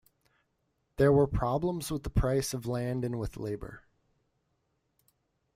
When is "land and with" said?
2.65-3.37